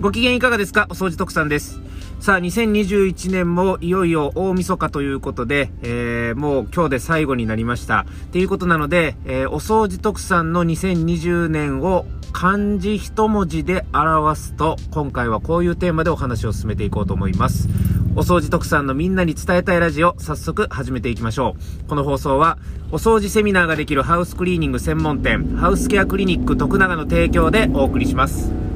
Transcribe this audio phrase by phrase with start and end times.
[0.00, 0.86] ご機嫌いかがですか？
[0.90, 1.80] お掃除特産です。
[2.20, 8.06] さあ、2021年もいよいよ大晦日ということで、えー、もう今日で最後になりました。
[8.26, 17.68] っていうことなので、えー、お掃除特産の2020年を漢字一文字で表すと、今回はこういうテーマでお話を進めていこうと思います。
[18.14, 21.88] お掃除特産のみんなに伝えたいラジオ、早速始めていきましょう。
[21.88, 22.58] この放送は、
[22.92, 28.67] お掃除セミナーができるハウスクリーニング専門店、ハウスケアクリニック徳永の提供でお送りします。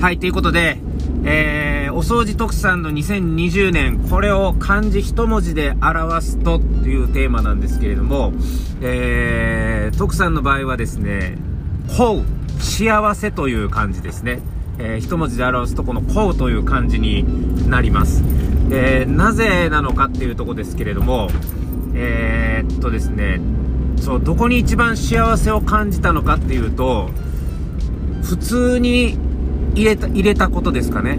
[0.00, 0.78] はい、ということで、
[1.26, 8.32] えー、お掃除特産の2020年、これを漢字一文字で表すとというテーマなんですけれども、
[8.80, 11.36] えー、特産の場合はですね、
[11.86, 12.24] 幸、
[12.58, 14.40] 幸せという漢字ですね。
[14.78, 18.24] えー、一文字で表すとこの幸という漢字になります。
[18.70, 21.28] えー、なぜなのかっていうとこですけれども、
[21.94, 23.38] えー、っとですね、
[23.98, 27.10] そう、どこに一番幸せを感じたのかっていうと、
[28.22, 29.18] 普通に
[29.74, 31.18] 入れた、入れたことですかね。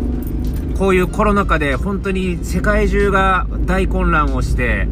[0.78, 4.88] こういうコロナ禍で本当に世界中が大混乱をして、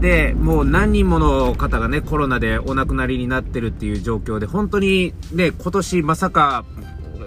[0.00, 6.64] で、もう何人もの方がね、コロナでお亡くなりになってるっていう状況で、本当にね、今年まさか、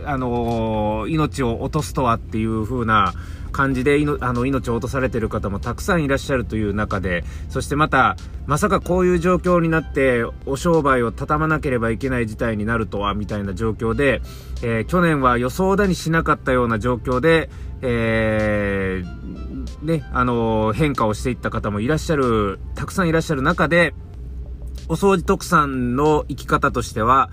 [0.06, 3.14] あの、命を落とすとはっていう風な、
[3.52, 8.16] 感じでいのあの命を落とされてる方もたくさんいらっしゃるという中で、そしてまた、
[8.48, 14.22] まさかこういう状況になって、お商売を畳まなければいけない事態になるとは、みたいな状況で、
[14.64, 17.50] えー、去年は予想だにしなかったような状況で、
[17.82, 23.94] えー、ね、あの、変化をしていった方もいらっしゃる、たくさんいらっしゃる中で、
[24.88, 27.30] お掃除特産の生き方としては、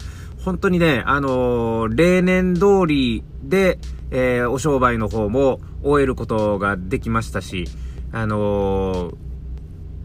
[0.48, 3.78] 本当にね、あのー、例年通りで、
[4.10, 7.66] えー、お商売の方も終えることができましたし、
[8.12, 9.14] あのー、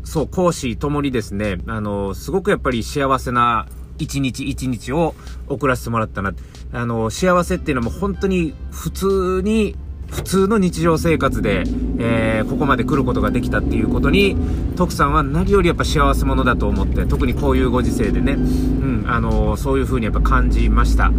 [0.04, 3.68] そう、講師ともにですね、あのー、すごくやっぱり幸せな
[4.00, 5.16] 一日一日を
[5.48, 6.34] 送らせてもらったな。
[6.74, 9.78] あの幸せっていうのも本当に普通に
[10.14, 11.64] 普通の日常生活で、
[11.98, 14.38] えー、ここまで来ることができたっていうことに、
[14.76, 21.12] 徳さんは何よりやっぱ幸せ者だと思って、特にこういうご時世でね、うん、あのー、そういう風にやっぱ感じました。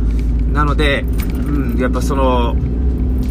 [0.53, 2.57] なので、うん、やっぱその、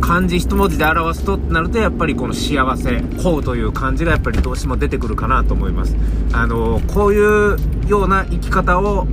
[0.02, 5.96] 漢字一文字で表すとってなるとやっぱりこの幸せ、幸という漢字がやっぱりどうしても出てくるかなと思います。
[6.34, 7.58] あの、こういう
[7.88, 9.08] ような生き方を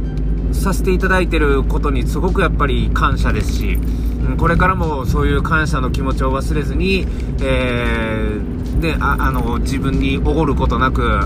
[0.52, 3.78] させていただいてることにすごくやっぱり感謝ですし、
[4.38, 7.06] これからもそういう感謝の気持ちを忘れずに、
[7.42, 11.20] えー、で、ああの、自分におごることなく、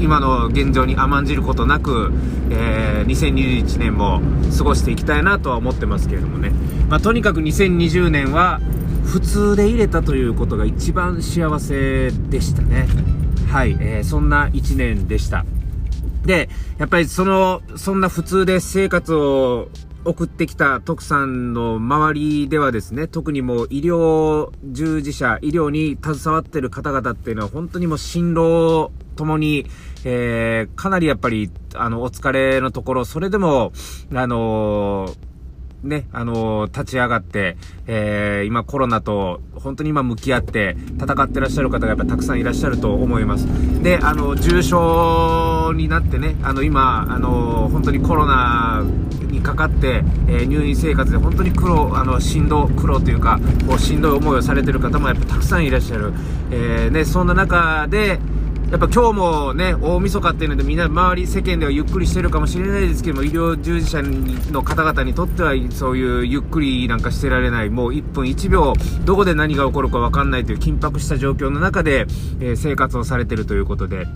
[0.00, 2.12] 今の現状に甘んじることなく、
[2.50, 4.20] えー、2021年も
[4.56, 6.52] 過ごしていきたいなとは思ってますけれどもね。
[6.88, 8.60] まあ、とにかく2020年は、
[9.04, 12.86] 普通で入れたということが一番幸せでしたね。
[13.48, 15.44] はい、えー、そんな1年でした。
[16.24, 16.48] で、
[16.78, 19.68] やっぱりその、そんな普通で生活を
[20.04, 29.66] 送ってきた徳さんの周りではですね、特にもう医療従事者、医療に携わってる方々っていうのは本当にもう辛労ともに、
[30.04, 33.72] えー、かなりやっぱり、あの、お疲れのところ、それでも、
[34.14, 35.29] あのー
[35.82, 43.46] ね、あのー、立ち上がって、えー、今コロナと本当に今向き合って戦ってらっしゃる方がやっぱたくさんいらっしゃると思います。
[43.82, 48.84] で、あの、重症になってね、あの、今、あの、本当にコロナ
[49.30, 56.12] にかかって、え、入院生活で本当に苦労、あの、しんど、苦労というか、こう、しんどい思いをされてる方もやっぱたくさんいらっしゃる。
[56.50, 58.18] え、ね、そんな中で、
[58.70, 64.00] やっぱ今日もね、大晦日っていうのでみんな周り世間ではゆっくりしてるかもしれないですけども、医療従事者
[64.52, 72.06] の方々にとってはそういうゆっくりなんかしてられない、もう1分1秒、どこで何が起こるかわかんないという緊迫した状況の中で、
[72.38, 74.06] えー、生活をされてるということで、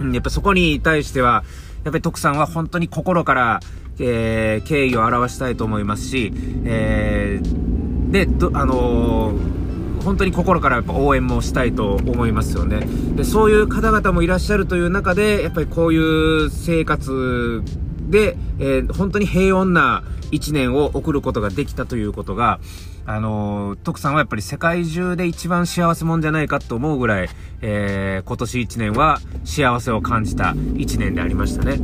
[0.00, 1.44] うん、やっぱそこに対しては、
[1.84, 3.60] やっぱり徳さんは本当に心から、
[3.98, 6.32] えー、敬意を表したいと思いますし、
[6.64, 9.63] えー、で、あのー
[10.04, 12.86] 本当に心からやっぱ応援もしたいと思いますよね。
[13.16, 15.98] で、そういう方々もいらっしゃるという中で、やっぱりこうい
[16.46, 17.62] う生活
[18.08, 22.60] で、えー、本当に平穏な一年を送ることができたということが、
[23.06, 27.28] あのー、徳さんはやっぱり世界中で一番幸せもんじゃないかと思うぐらい、
[27.60, 31.78] えー、今年一年は幸せを感じた一年でありましたね。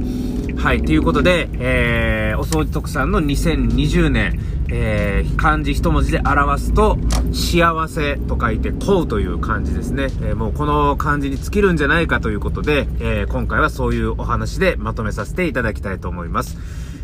[0.61, 4.39] はい、ということで、えー、お掃除特産の2020年、
[4.71, 6.99] えー、漢字一文字で表すと、
[7.33, 10.09] 幸せと書いて、こうという漢字ですね。
[10.21, 16.59] えー、もうこの漢字に尽きるんじゃないかということで、えー、今回はそういうお話でまとめさせていただきたいと思います。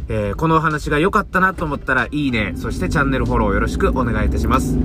[0.08, 4.76] えー、このお話が良かったなと思ったらいいね、そしてチャンネルフォローよろしくお願いいたします。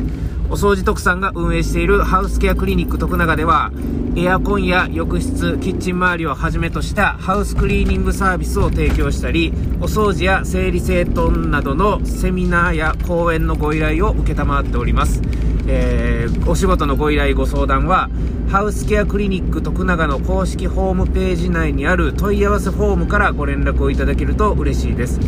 [0.50, 3.72] お掃除特産が運営しているハウスケアクリニック徳永では、
[4.18, 15.22] エアコンや浴室、キッチン周りをはじめとしたハウスクリーニングサービスを提供したり、お掃除や整理整頓などのセミナーや講演のご依頼を受っております。
[15.68, 18.10] えー、お仕事のご依頼ご相談は、
[18.52, 25.22] ハウスケアクリニック徳永の公式ホームページ内にある問い合わせフォームからご連絡をいただけると嬉しいです。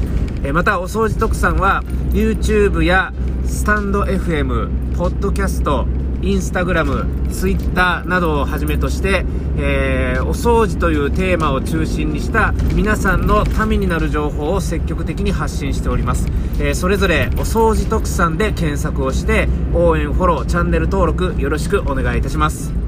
[0.43, 3.13] えまた、お掃除特産は YouTube や
[3.45, 5.87] スタンド FM、ポッドキャスト、
[6.21, 9.25] インスタグラム、ツイッターなどをはじめとして、
[9.57, 16.27] えー、お掃除というテーマを中心にした皆さんのためになる情報を積極的に発信しております。
[16.59, 22.82] えー、それぞれお掃除特産で検索をして、応援、フォロー、チャンネル登録よろしくお願いいたします。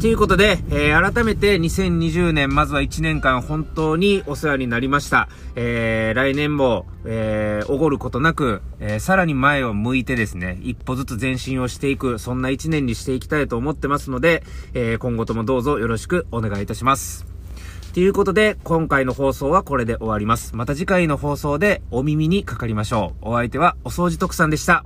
[0.00, 5.28] ということで、えー、改めて2020年、まずは1年間本当にお世話になりました。
[5.56, 17.26] えー、来年も、えー、おごることなく、えー、さらに前を向いてですね、一歩ずつ前進をしていく、そんな1年にしていきたいと思ってますので、えー、今後ともどうぞよろしくお願いいたします。
[17.92, 20.54] ということで、今回の放送はこれで終わります。
[20.54, 23.30] また次回の放送でお耳にかかりましょう。
[23.30, 24.84] お相手はお掃除特産でした。